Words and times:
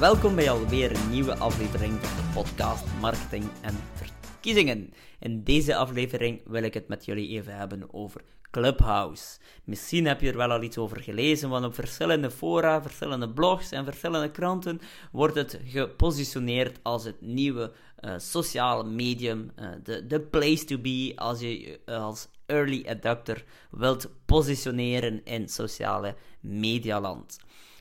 Welkom 0.00 0.34
bij 0.34 0.50
alweer 0.50 0.96
een 0.96 1.10
nieuwe 1.10 1.36
aflevering 1.36 1.92
van 1.92 2.24
de 2.24 2.30
podcast 2.34 2.84
Marketing 3.00 3.44
en 3.62 3.74
Verkiezingen. 3.94 4.92
In 5.18 5.44
deze 5.44 5.76
aflevering 5.76 6.40
wil 6.44 6.62
ik 6.62 6.74
het 6.74 6.88
met 6.88 7.04
jullie 7.04 7.28
even 7.28 7.56
hebben 7.56 7.94
over 7.94 8.20
Clubhouse. 8.50 9.38
Misschien 9.64 10.06
heb 10.06 10.20
je 10.20 10.30
er 10.30 10.36
wel 10.36 10.50
al 10.50 10.62
iets 10.62 10.78
over 10.78 11.00
gelezen, 11.00 11.48
want 11.48 11.64
op 11.64 11.74
verschillende 11.74 12.30
fora, 12.30 12.82
verschillende 12.82 13.28
blogs 13.30 13.70
en 13.70 13.84
verschillende 13.84 14.30
kranten 14.30 14.80
wordt 15.12 15.34
het 15.34 15.60
gepositioneerd 15.64 16.78
als 16.82 17.04
het 17.04 17.20
nieuwe 17.20 17.72
uh, 18.00 18.14
sociale 18.16 18.84
medium, 18.84 19.50
uh, 19.58 20.00
de, 20.08 20.20
place 20.20 20.64
to 20.64 20.78
be 20.78 21.12
als 21.16 21.40
je 21.40 21.80
uh, 21.86 22.04
als 22.04 22.28
early 22.46 22.84
adopter 22.88 23.44
wilt 23.70 24.10
positioneren 24.24 25.24
in 25.24 25.48
sociale 25.48 26.14
medialand. 26.40 27.38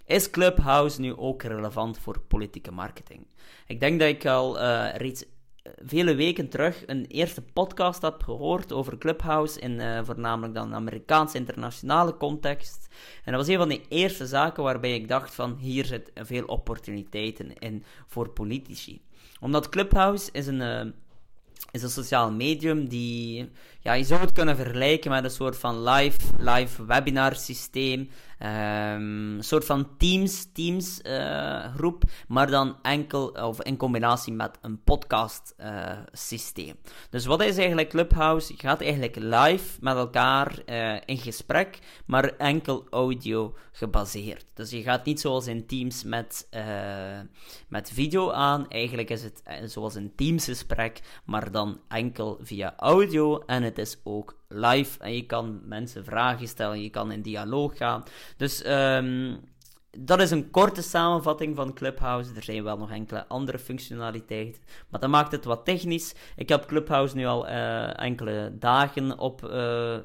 Is 0.08 0.30
Clubhouse 0.30 1.00
nu 1.00 1.16
ook 1.18 1.44
relevant 1.44 2.00
voor 2.00 2.20
politieke 2.20 2.72
marketing? 2.72 3.28
Ik 3.66 3.80
denk 3.80 4.00
dat 4.00 4.10
ik 4.10 4.26
al 4.26 4.62
uh, 4.62 4.96
reeds 4.96 5.26
vele 5.86 6.16
weken 6.16 6.50
terug 6.50 6.84
een 6.86 7.06
eerste 7.06 7.42
podcast 7.42 8.02
heb 8.02 8.24
gehoord 8.24 8.72
over 8.74 8.98
Clubhouse 8.98 9.60
in 9.60 9.72
uh, 9.72 10.00
voornamelijk 10.04 10.54
dan 10.54 10.74
Amerikaanse 10.74 11.38
internationale 11.38 12.18
context. 12.18 12.88
En 13.24 13.32
dat 13.32 13.42
was 13.42 13.50
een 13.50 13.58
van 13.58 13.70
de 13.70 13.82
eerste 13.88 14.28
zaken 14.28 14.64
waarbij 14.64 14.94
ik 14.94 15.08
dacht 15.08 15.36
van 15.36 15.58
hier 15.60 15.86
zit 15.86 16.12
veel 16.16 16.46
opportuniteiten 16.46 17.54
in 17.54 17.84
voor 18.06 18.30
politici. 18.30 19.02
Omdat 19.40 19.70
Clubhouse 19.70 20.30
is 20.32 20.48
een, 20.48 20.94
is 21.72 21.84
een 21.84 21.90
sociaal 21.90 22.32
medium 22.32 22.88
die, 22.90 23.50
ja, 23.80 23.94
je 23.94 24.04
zou 24.04 24.22
het 24.22 24.32
kunnen 24.32 24.56
vergelijken 24.56 25.12
met 25.12 25.24
een 25.24 25.30
soort 25.30 25.58
van 25.58 25.84
live, 25.84 26.20
live 26.38 26.86
webinar 26.86 27.36
systeem 27.36 28.10
Um, 28.40 29.38
een 29.38 29.44
soort 29.44 29.66
van 29.66 29.98
Teams, 29.98 30.48
Teams 30.54 31.00
uh, 31.04 31.74
groep, 31.76 32.04
maar 32.28 32.50
dan 32.50 32.76
enkel 32.82 33.28
of 33.28 33.62
in 33.62 33.78
combinatie 33.78 34.34
met 34.34 34.58
een 34.62 34.84
podcast 34.84 35.56
uh, 35.60 35.92
systeem. 36.12 36.76
Dus 37.10 37.26
wat 37.26 37.42
is 37.42 37.58
eigenlijk 37.58 37.90
Clubhouse? 37.90 38.54
Je 38.54 38.60
gaat 38.60 38.82
eigenlijk 38.82 39.16
live 39.16 39.78
met 39.80 39.96
elkaar 39.96 40.60
uh, 40.66 40.96
in 41.06 41.18
gesprek, 41.18 41.80
maar 42.06 42.24
enkel 42.24 42.88
audio 42.90 43.56
gebaseerd. 43.72 44.46
Dus 44.54 44.70
je 44.70 44.82
gaat 44.82 45.06
niet 45.06 45.20
zoals 45.20 45.48
in 45.48 45.66
Teams 45.66 46.04
met, 46.04 46.48
met 47.68 47.92
video 47.92 48.32
aan. 48.32 48.70
Eigenlijk 48.70 49.10
is 49.10 49.24
het 49.24 49.42
zoals 49.66 49.96
een 49.96 50.16
Teams 50.16 50.46
gesprek, 50.46 51.02
maar 51.26 51.52
dan 51.52 51.80
enkel 51.88 52.38
via 52.42 52.74
audio 52.78 53.40
en 53.40 53.64
het 53.64 53.78
is 53.78 53.98
ook 54.04 54.36
live 54.48 55.00
en 55.00 55.16
je 55.16 55.26
kan 55.26 55.62
mensen 55.64 56.04
vragen 56.06 56.48
stellen, 56.48 56.82
je 56.82 56.90
kan 56.90 57.12
in 57.12 57.22
dialoog 57.22 57.78
gaan. 57.78 58.04
Dus 58.38 58.68
um, 58.68 59.40
dat 60.00 60.22
is 60.22 60.32
een 60.32 60.52
korte 60.52 60.82
samenvatting 60.82 61.56
van 61.56 61.74
Clubhouse. 61.74 62.32
Er 62.36 62.44
zijn 62.44 62.64
wel 62.64 62.78
nog 62.78 62.92
enkele 62.92 63.28
andere 63.28 63.60
functionaliteiten, 63.60 64.62
maar 64.90 65.00
dat 65.00 65.10
maakt 65.10 65.32
het 65.32 65.46
wat 65.46 65.66
technisch. 65.66 66.16
Ik 66.36 66.50
heb 66.50 66.66
Clubhouse 66.66 67.16
nu 67.16 67.26
al 67.26 67.48
uh, 67.48 68.00
enkele 68.00 68.56
dagen 68.60 69.20
op. 69.20 69.44
Uh, 69.44 69.98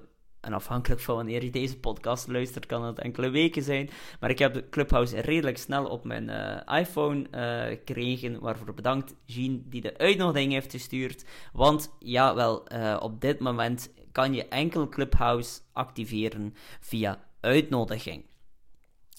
en 0.42 0.52
afhankelijk 0.52 1.00
van 1.00 1.14
wanneer 1.14 1.44
je 1.44 1.50
deze 1.50 1.78
podcast 1.78 2.28
luistert, 2.28 2.66
kan 2.66 2.84
het 2.84 2.98
enkele 2.98 3.30
weken 3.30 3.62
zijn. 3.62 3.90
Maar 4.20 4.30
ik 4.30 4.38
heb 4.38 4.54
de 4.54 4.68
Clubhouse 4.68 5.20
redelijk 5.20 5.58
snel 5.58 5.86
op 5.86 6.04
mijn 6.04 6.28
uh, 6.28 6.78
iPhone 6.78 7.26
uh, 7.34 7.62
gekregen. 7.68 8.40
Waarvoor 8.40 8.74
bedankt, 8.74 9.14
Jean, 9.24 9.62
die 9.66 9.80
de 9.80 9.98
uitnodiging 9.98 10.52
heeft 10.52 10.70
gestuurd. 10.70 11.24
Want 11.52 11.94
ja, 11.98 12.34
wel, 12.34 12.72
uh, 12.72 12.96
op 13.00 13.20
dit 13.20 13.38
moment 13.38 13.90
kan 14.12 14.34
je 14.34 14.48
enkel 14.48 14.88
Clubhouse 14.88 15.60
activeren 15.72 16.54
via 16.80 17.24
uitnodiging. 17.40 18.24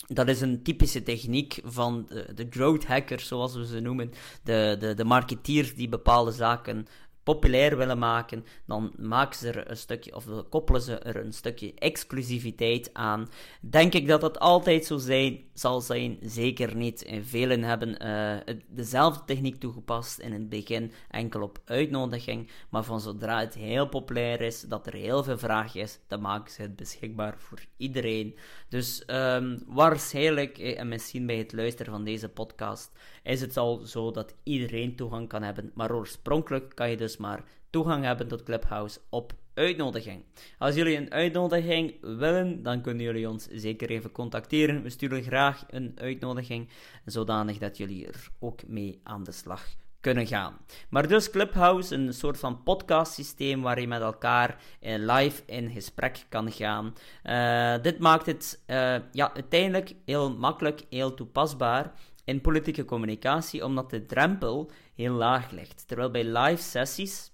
Dat 0.07 0.27
is 0.27 0.41
een 0.41 0.63
typische 0.63 1.03
techniek 1.03 1.59
van 1.63 2.05
de, 2.09 2.33
de 2.33 2.47
growth 2.49 2.85
hackers, 2.85 3.28
zoals 3.28 3.56
we 3.56 3.66
ze 3.66 3.79
noemen. 3.79 4.12
De, 4.44 4.75
de, 4.79 4.94
de 4.94 5.06
marketeers 5.06 5.75
die 5.75 5.89
bepaalde 5.89 6.31
zaken 6.31 6.88
populair 7.23 7.78
willen 7.78 8.00
maken, 8.00 8.45
dan 8.66 8.94
maken 8.97 9.39
ze 9.39 9.51
er 9.51 9.69
een 9.69 9.78
stukje, 9.78 10.16
of 10.16 10.25
koppelen 10.50 10.81
ze 10.81 10.97
er 10.97 11.16
een 11.16 11.34
stukje 11.34 11.73
exclusiviteit 11.75 12.89
aan. 12.94 13.29
Denk 13.61 13.94
ik 13.94 14.07
dat 14.07 14.22
dat 14.22 14.39
altijd 14.39 14.85
zo 14.85 14.97
zijn, 14.97 15.39
zal 15.53 15.81
zijn? 15.81 16.17
Zeker 16.22 16.75
niet. 16.75 17.06
En 17.06 17.25
velen 17.25 17.63
hebben 17.63 18.06
uh, 18.06 18.56
dezelfde 18.67 19.25
techniek 19.25 19.59
toegepast 19.59 20.19
in 20.19 20.33
het 20.33 20.50
begin, 20.50 20.91
enkel 21.09 21.41
op 21.41 21.59
uitnodiging, 21.66 22.50
maar 22.69 22.83
van 22.83 23.01
zodra 23.01 23.39
het 23.39 23.53
heel 23.53 23.88
populair 23.88 24.41
is, 24.41 24.62
dat 24.62 24.88
er 24.88 24.94
heel 24.94 25.23
veel 25.23 25.38
vraag 25.38 25.75
is, 25.75 26.00
dan 26.07 26.22
maken 26.22 26.51
ze 26.51 26.62
het 26.62 26.75
beschikbaar 26.75 27.35
voor 27.38 27.59
iedereen. 27.78 28.38
Dus 28.69 29.03
um, 29.07 29.59
waarschijnlijk, 29.67 30.57
eh, 30.57 30.79
en 30.79 30.88
misschien 30.88 31.25
bij 31.25 31.38
het 31.38 31.53
luisteren 31.53 31.94
van 31.94 32.03
deze 32.03 32.29
podcast, 32.29 32.91
is 33.23 33.41
het 33.41 33.57
al 33.57 33.78
zo 33.78 34.12
dat 34.12 34.35
iedereen 34.44 34.95
toegang 34.95 35.28
kan 35.28 35.44
hebben, 35.44 35.72
maar 35.73 35.95
oorspronkelijk 35.95 36.75
kan 36.75 36.89
je 36.89 36.97
dus 36.97 37.12
maar 37.18 37.44
toegang 37.69 38.03
hebben 38.03 38.28
tot 38.28 38.44
Clubhouse 38.44 39.00
op 39.09 39.34
uitnodiging. 39.53 40.24
Als 40.57 40.75
jullie 40.75 40.97
een 40.97 41.12
uitnodiging 41.12 41.96
willen, 42.01 42.63
dan 42.63 42.81
kunnen 42.81 43.03
jullie 43.03 43.29
ons 43.29 43.47
zeker 43.51 43.90
even 43.90 44.12
contacteren. 44.12 44.84
We 44.84 44.90
sturen 44.90 45.24
graag 45.24 45.63
een 45.69 45.91
uitnodiging, 45.96 46.69
zodanig 47.06 47.57
dat 47.57 47.78
jullie 47.78 48.07
er 48.07 48.29
ook 48.40 48.68
mee 48.68 49.00
aan 49.03 49.24
de 49.24 49.31
slag 49.31 49.66
kunnen 50.00 50.28
gaan. 50.28 50.57
Maar 50.90 51.07
dus 51.07 51.29
Clubhouse, 51.29 51.96
een 51.96 52.13
soort 52.13 52.40
van 52.40 52.63
podcast 52.63 53.13
systeem 53.13 53.62
waar 53.62 53.80
je 53.80 53.88
met 53.88 54.01
elkaar 54.01 54.57
live 54.81 55.41
in 55.45 55.72
gesprek 55.72 56.25
kan 56.30 56.51
gaan. 56.51 56.94
Uh, 57.24 57.84
dit 57.84 58.00
maakt 58.00 58.25
het 58.25 58.63
uh, 58.68 58.95
ja, 59.12 59.34
uiteindelijk 59.34 59.94
heel 60.06 60.35
makkelijk, 60.38 60.85
heel 60.90 61.13
toepasbaar 61.13 61.94
in 62.23 62.41
politieke 62.41 62.85
communicatie, 62.85 63.66
omdat 63.66 63.89
de 63.89 64.06
drempel 64.06 64.72
heel 64.95 65.13
laag 65.13 65.51
ligt. 65.51 65.88
Terwijl 65.88 66.11
bij 66.11 66.23
live 66.23 66.61
sessies 66.61 67.32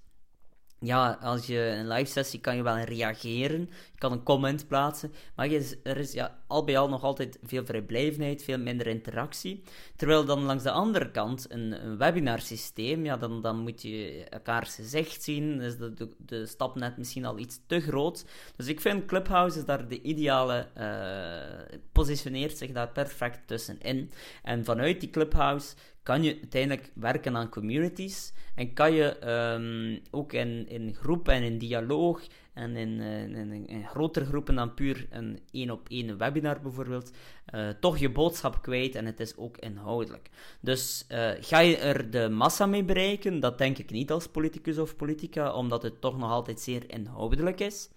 ja, 0.81 1.17
als 1.21 1.47
je 1.47 1.59
een 1.59 1.87
live 1.87 2.11
sessie 2.11 2.39
kan 2.39 2.55
je 2.55 2.63
wel 2.63 2.77
reageren, 2.77 3.59
je 3.91 3.97
kan 3.97 4.11
een 4.11 4.23
comment 4.23 4.67
plaatsen, 4.67 5.13
maar 5.35 5.49
er 5.83 5.97
is 5.97 6.11
ja, 6.11 6.39
al 6.47 6.63
bij 6.63 6.77
al 6.77 6.89
nog 6.89 7.03
altijd 7.03 7.39
veel 7.43 7.65
vrijblijvendheid, 7.65 8.43
veel 8.43 8.57
minder 8.57 8.87
interactie. 8.87 9.63
Terwijl 9.95 10.25
dan 10.25 10.43
langs 10.43 10.63
de 10.63 10.71
andere 10.71 11.11
kant 11.11 11.45
een, 11.51 11.85
een 11.85 11.97
webinar 11.97 12.39
systeem, 12.39 13.05
ja, 13.05 13.17
dan, 13.17 13.41
dan 13.41 13.57
moet 13.59 13.81
je 13.81 14.25
elkaars 14.29 14.75
gezicht 14.75 15.23
zien, 15.23 15.57
de, 15.57 15.93
de, 15.93 16.09
de, 16.17 16.45
stap 16.45 16.75
net 16.75 16.97
misschien 16.97 17.25
al 17.25 17.37
iets 17.37 17.59
te 17.67 17.79
groot. 17.79 18.25
Dus 18.55 18.67
ik 18.67 18.81
vind 18.81 19.05
Clubhouse 19.05 19.57
is 19.57 19.65
daar 19.65 19.87
de 19.87 20.01
ideale, 20.01 20.67
uh, 20.77 21.77
positioneert 21.91 22.57
zich 22.57 22.71
daar 22.71 22.91
perfect 22.91 23.47
tussenin. 23.47 24.11
En 24.43 24.65
vanuit 24.65 24.99
die 24.99 25.09
Clubhouse 25.09 25.75
kan 26.09 26.23
je 26.23 26.37
uiteindelijk 26.41 26.91
werken 26.93 27.35
aan 27.37 27.49
communities 27.49 28.33
en 28.55 28.73
kan 28.73 28.93
je 28.93 29.27
um, 29.53 29.99
ook 30.11 30.33
in, 30.33 30.69
in 30.69 30.93
groepen 30.93 31.33
en 31.33 31.43
in 31.43 31.57
dialoog 31.57 32.21
en 32.53 32.75
in, 32.75 32.99
in, 32.99 33.67
in, 33.67 33.85
grotere 33.87 34.25
groepen 34.25 34.55
dan 34.55 34.73
puur 34.73 35.07
een 35.09 35.39
één 35.51 35.71
op 35.71 35.89
één 35.89 36.17
webinar 36.17 36.61
bijvoorbeeld, 36.61 37.11
uh, 37.55 37.69
toch 37.79 37.97
je 37.97 38.11
boodschap 38.11 38.61
kwijt 38.61 38.95
en 38.95 39.05
het 39.05 39.19
is 39.19 39.37
ook 39.37 39.57
inhoudelijk. 39.57 40.29
Dus 40.61 41.05
uh, 41.11 41.29
ga 41.39 41.59
je 41.59 41.77
er 41.77 42.11
de 42.11 42.29
massa 42.29 42.65
mee 42.65 42.83
bereiken? 42.83 43.39
Dat 43.39 43.57
denk 43.57 43.77
ik 43.77 43.91
niet 43.91 44.11
als 44.11 44.27
politicus 44.27 44.77
of 44.77 44.95
politica, 44.95 45.53
omdat 45.53 45.83
het 45.83 46.01
toch 46.01 46.17
nog 46.17 46.31
altijd 46.31 46.59
zeer 46.59 46.83
inhoudelijk 46.87 47.59
is. 47.59 47.89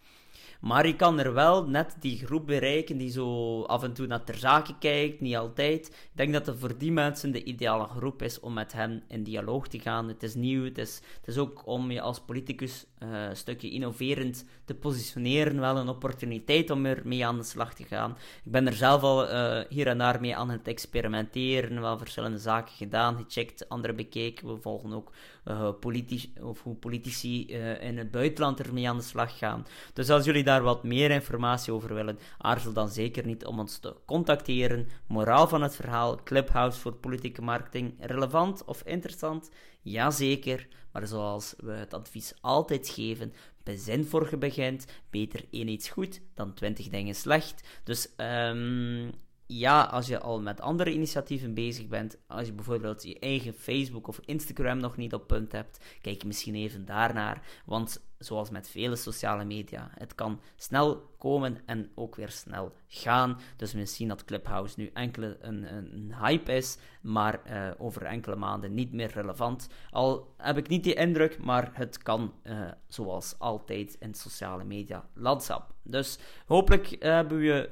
Maar 0.62 0.86
je 0.86 0.96
kan 0.96 1.18
er 1.18 1.32
wel 1.34 1.66
net 1.66 1.96
die 2.00 2.26
groep 2.26 2.46
bereiken 2.46 2.98
die 2.98 3.10
zo 3.10 3.62
af 3.62 3.82
en 3.82 3.92
toe 3.92 4.06
naar 4.06 4.24
ter 4.24 4.36
zake 4.36 4.74
kijkt, 4.78 5.20
niet 5.20 5.36
altijd. 5.36 5.86
Ik 5.86 6.10
denk 6.12 6.32
dat 6.32 6.46
het 6.46 6.58
voor 6.58 6.78
die 6.78 6.92
mensen 6.92 7.32
de 7.32 7.44
ideale 7.44 7.86
groep 7.86 8.22
is 8.22 8.40
om 8.40 8.52
met 8.52 8.72
hen 8.72 9.02
in 9.08 9.22
dialoog 9.22 9.68
te 9.68 9.78
gaan. 9.78 10.08
Het 10.08 10.22
is 10.22 10.34
nieuw, 10.34 10.64
het 10.64 10.78
is, 10.78 11.00
het 11.20 11.28
is 11.28 11.38
ook 11.38 11.66
om 11.66 11.90
je 11.90 12.00
als 12.00 12.20
politicus 12.20 12.86
uh, 13.02 13.08
een 13.28 13.36
stukje 13.36 13.70
innoverend 13.70 14.44
te 14.64 14.74
positioneren, 14.74 15.60
wel 15.60 15.76
een 15.76 15.88
opportuniteit 15.88 16.70
om 16.70 16.86
er 16.86 17.00
mee 17.04 17.26
aan 17.26 17.36
de 17.36 17.44
slag 17.44 17.74
te 17.74 17.84
gaan. 17.84 18.16
Ik 18.44 18.52
ben 18.52 18.66
er 18.66 18.72
zelf 18.72 19.02
al 19.02 19.28
uh, 19.28 19.60
hier 19.68 19.86
en 19.86 19.98
daar 19.98 20.20
mee 20.20 20.36
aan 20.36 20.50
het 20.50 20.68
experimenteren, 20.68 21.80
wel 21.80 21.98
verschillende 21.98 22.38
zaken 22.38 22.74
gedaan, 22.74 23.16
gecheckt, 23.16 23.68
andere 23.68 23.92
bekeken. 23.92 24.46
We 24.48 24.60
volgen 24.60 24.92
ook 24.92 25.12
uh, 25.44 25.68
politici, 25.80 26.32
of 26.42 26.62
hoe 26.62 26.74
politici 26.74 27.46
in 27.80 27.98
het 27.98 28.10
buitenland 28.10 28.60
ermee 28.60 28.88
aan 28.88 28.96
de 28.96 29.02
slag 29.02 29.38
gaan. 29.38 29.66
Dus 29.92 30.10
als 30.10 30.24
jullie 30.24 30.44
daar 30.44 30.51
daar 30.52 30.62
wat 30.62 30.82
meer 30.82 31.10
informatie 31.10 31.72
over 31.72 31.94
willen, 31.94 32.18
aarzel 32.38 32.72
dan 32.72 32.88
zeker 32.88 33.26
niet 33.26 33.46
om 33.46 33.58
ons 33.58 33.78
te 33.78 33.96
contacteren. 34.06 34.88
Moraal 35.06 35.48
van 35.48 35.62
het 35.62 35.76
verhaal: 35.76 36.22
Clubhouse 36.22 36.80
voor 36.80 36.92
politieke 36.92 37.42
marketing 37.42 37.94
relevant 37.98 38.64
of 38.64 38.82
interessant? 38.82 39.50
Jazeker, 39.82 40.68
maar 40.92 41.06
zoals 41.06 41.54
we 41.58 41.72
het 41.72 41.94
advies 41.94 42.34
altijd 42.40 42.88
geven, 42.88 43.32
bezin 43.62 44.04
voor 44.04 44.28
je 44.30 44.36
begint, 44.36 44.86
beter 45.10 45.44
één 45.50 45.68
iets 45.68 45.88
goed 45.88 46.20
dan 46.34 46.54
twintig 46.54 46.88
dingen 46.88 47.14
slecht. 47.14 47.80
Dus 47.84 48.08
um, 48.16 49.10
ja, 49.46 49.82
als 49.82 50.06
je 50.06 50.20
al 50.20 50.40
met 50.40 50.60
andere 50.60 50.92
initiatieven 50.92 51.54
bezig 51.54 51.88
bent, 51.88 52.18
als 52.26 52.46
je 52.46 52.52
bijvoorbeeld 52.52 53.02
je 53.02 53.18
eigen 53.18 53.54
Facebook 53.54 54.08
of 54.08 54.20
Instagram 54.24 54.78
nog 54.78 54.96
niet 54.96 55.14
op 55.14 55.26
punt 55.26 55.52
hebt, 55.52 55.84
kijk 56.00 56.24
misschien 56.24 56.54
even 56.54 56.84
daarnaar. 56.84 57.42
Want 57.66 58.02
zoals 58.24 58.50
met 58.50 58.68
vele 58.68 58.96
sociale 58.96 59.44
media. 59.44 59.90
Het 59.98 60.14
kan 60.14 60.40
snel 60.56 61.10
komen 61.22 61.60
en 61.66 61.90
ook 61.94 62.16
weer 62.16 62.30
snel 62.30 62.72
gaan. 62.88 63.38
Dus 63.56 63.72
misschien 63.74 64.08
dat 64.08 64.24
Clubhouse 64.24 64.74
nu 64.80 64.90
enkele 64.94 65.36
een, 65.40 65.74
een 65.76 66.14
hype 66.20 66.52
is, 66.52 66.78
maar 67.00 67.40
uh, 67.46 67.70
over 67.78 68.02
enkele 68.02 68.36
maanden 68.36 68.74
niet 68.74 68.92
meer 68.92 69.10
relevant. 69.10 69.68
Al 69.90 70.34
heb 70.36 70.56
ik 70.56 70.68
niet 70.68 70.84
die 70.84 70.94
indruk, 70.94 71.38
maar 71.38 71.70
het 71.72 71.98
kan 71.98 72.32
uh, 72.44 72.60
zoals 72.88 73.34
altijd 73.38 73.96
in 73.98 74.14
sociale 74.14 74.64
media 74.64 75.04
landschap. 75.14 75.74
Dus 75.82 76.18
hopelijk 76.46 76.90
uh, 76.90 76.98
hebben 77.00 77.38
we 77.38 77.70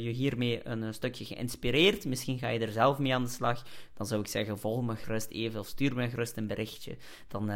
je 0.00 0.10
hiermee 0.10 0.68
een, 0.68 0.94
stukje 0.94 1.24
geïnspireerd. 1.24 2.04
Misschien 2.04 2.38
ga 2.38 2.48
je 2.48 2.58
er 2.58 2.72
zelf 2.72 2.98
mee 2.98 3.14
aan 3.14 3.24
de 3.24 3.30
slag. 3.30 3.62
Dan 3.94 4.06
zou 4.06 4.20
ik 4.20 4.28
zeggen, 4.28 4.58
volg 4.58 4.82
me 4.82 4.96
gerust 4.96 5.30
even 5.30 5.60
of 5.60 5.66
stuur 5.66 5.94
me 5.94 6.08
gerust 6.08 6.36
een 6.36 6.46
berichtje. 6.46 6.96
Dan, 7.28 7.46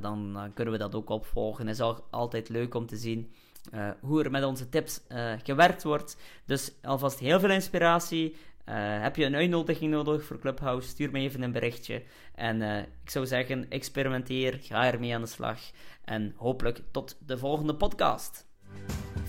dan 0.00 0.50
kunnen 0.54 0.72
we 0.72 0.78
dat 0.78 0.94
ook 0.94 1.08
opvolgen. 1.08 1.68
Is 1.68 1.80
al, 1.84 2.06
altijd 2.10 2.48
leuk 2.48 2.74
om 2.74 2.86
te 2.86 2.96
zien 2.96 3.32
uh, 3.74 3.90
hoe 4.00 4.24
er 4.24 4.30
met 4.30 4.44
onze 4.44 4.68
tips 4.68 5.00
uh, 5.08 5.32
gewerkt 5.42 5.82
wordt. 5.82 6.16
Dus 6.44 6.72
alvast 6.82 7.18
heel 7.18 7.40
veel 7.40 7.50
inspiratie. 7.50 8.30
Uh, 8.68 8.74
heb 9.02 9.16
je 9.16 9.24
een 9.24 9.34
uitnodiging 9.34 9.90
nodig 9.90 10.24
voor 10.24 10.38
Clubhouse? 10.38 10.88
Stuur 10.88 11.10
me 11.10 11.18
even 11.18 11.42
een 11.42 11.52
berichtje. 11.52 12.02
En 12.34 12.62
ik 13.02 13.10
zou 13.10 13.26
zeggen, 13.26 13.70
experimenteer, 13.70 14.58
ga 14.62 14.92
ermee 14.92 15.14
aan 15.14 15.20
de 15.20 15.26
slag. 15.26 15.58
En 16.04 16.34
hopelijk 16.36 16.82
tot 16.90 17.16
de 17.26 17.38
volgende 17.38 17.74
podcast. 17.74 18.46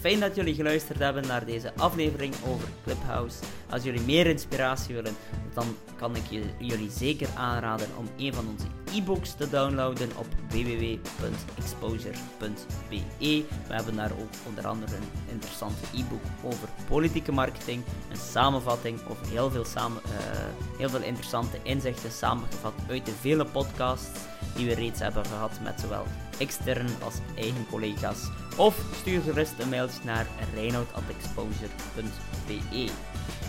Fijn 0.05 0.19
dat 0.19 0.35
jullie 0.35 0.55
geluisterd 0.55 0.99
hebben 0.99 1.27
naar 1.27 1.45
deze 1.45 1.73
aflevering 1.77 2.33
over 2.47 2.67
Clubhouse. 2.83 3.37
Als 3.69 3.83
jullie 3.83 4.01
meer 4.01 4.27
inspiratie 4.27 4.95
willen, 4.95 5.15
dan 5.53 5.77
kan 5.95 6.15
ik 6.15 6.23
jullie 6.57 6.91
zeker 6.91 7.27
aanraden 7.35 7.87
om 7.97 8.09
een 8.17 8.33
van 8.33 8.47
onze 8.47 8.67
e-books 8.95 9.35
te 9.35 9.49
downloaden 9.49 10.09
op 10.17 10.25
www.exposure.be. 10.49 13.43
We 13.67 13.73
hebben 13.73 13.95
daar 13.95 14.11
ook 14.11 14.29
onder 14.47 14.67
andere 14.67 14.95
een 14.95 15.31
interessante 15.31 15.85
e-book 15.93 16.23
over 16.43 16.69
politieke 16.87 17.31
marketing, 17.31 17.83
een 18.11 18.17
samenvatting 18.17 18.99
over 19.09 19.27
heel 19.27 19.49
veel, 19.49 19.65
samen, 19.65 20.01
uh, 20.05 20.11
heel 20.77 20.89
veel 20.89 21.03
interessante 21.03 21.57
inzichten 21.63 22.11
samengevat 22.11 22.73
uit 22.89 23.05
de 23.05 23.13
vele 23.21 23.45
podcasts 23.45 24.19
die 24.55 24.67
we 24.67 24.73
reeds 24.73 24.99
hebben 24.99 25.25
gehad 25.25 25.51
met 25.63 25.79
zowel 25.79 26.05
extern 26.37 26.87
als 27.03 27.15
eigen 27.35 27.67
collega's. 27.69 28.29
Of 28.57 28.77
stuur 28.99 29.21
gerust 29.21 29.53
een 29.59 29.69
mailtje 29.69 29.99
naar 30.03 30.27
reinoud.exposure.be. 30.53 32.89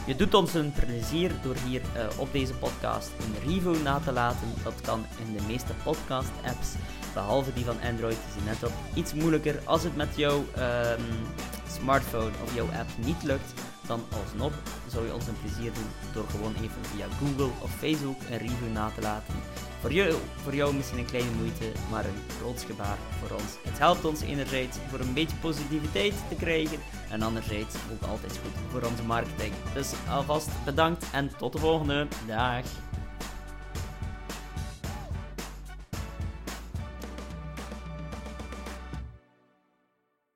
Je 0.07 0.17
doet 0.17 0.35
ons 0.35 0.55
een 0.55 0.73
plezier 0.73 1.31
door 1.43 1.57
hier 1.67 1.81
uh, 1.81 2.19
op 2.19 2.33
deze 2.33 2.55
podcast 2.55 3.11
een 3.19 3.51
review 3.51 3.83
na 3.83 3.99
te 3.99 4.13
laten. 4.13 4.49
Dat 4.65 4.81
kan 4.81 5.05
in 5.27 5.37
de 5.37 5.43
meeste 5.47 5.73
podcast-apps, 5.85 6.69
behalve 7.15 7.53
die 7.53 7.65
van 7.65 7.81
Android. 7.91 8.17
is 8.29 8.35
het 8.35 8.45
net 8.45 8.61
wat 8.61 8.73
iets 8.95 9.15
moeilijker. 9.15 9.61
Als 9.65 9.83
het 9.83 9.97
met 9.97 10.17
jouw 10.17 10.39
um, 10.39 11.05
smartphone 11.69 12.31
of 12.45 12.55
jouw 12.55 12.67
app 12.67 12.91
niet 13.05 13.23
lukt, 13.23 13.53
dan 13.87 14.01
alsnog 14.23 14.53
zou 14.91 15.07
je 15.07 15.15
ons 15.15 15.27
een 15.27 15.41
plezier 15.41 15.73
doen 15.73 15.91
door 16.13 16.25
gewoon 16.31 16.55
even 16.55 16.85
via 16.95 17.07
Google 17.19 17.51
of 17.63 17.71
Facebook 17.71 18.21
een 18.31 18.39
review 18.39 18.73
na 18.73 18.91
te 18.95 19.01
laten. 19.01 19.35
Voor 19.87 19.95
jou, 19.95 20.15
voor 20.43 20.55
jou 20.55 20.75
misschien 20.75 20.99
een 20.99 21.05
kleine 21.05 21.31
moeite, 21.31 21.73
maar 21.91 22.05
een 22.05 22.37
groot 22.39 22.63
gebaar 22.63 22.99
voor 23.21 23.37
ons. 23.37 23.53
Het 23.63 23.79
helpt 23.79 24.05
ons 24.05 24.21
enerzijds 24.21 24.79
voor 24.89 25.01
een 25.01 25.15
beetje 25.15 25.37
positiviteit 25.37 26.15
te 26.29 26.35
krijgen 26.35 26.79
en 27.11 27.23
anderzijds 27.23 27.75
ook 27.93 28.09
altijd 28.09 28.41
goed 28.43 28.71
voor 28.71 28.83
onze 28.91 29.03
marketing. 29.03 29.53
Dus 29.75 29.93
alvast 30.09 30.49
bedankt 30.65 31.07
en 31.13 31.31
tot 31.37 31.53
de 31.53 31.59
volgende. 31.59 32.07
Dag! 32.27 32.65